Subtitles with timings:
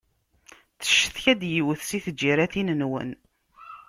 [0.81, 3.09] Teccetka-d yiwet si tǧiratin-nwen.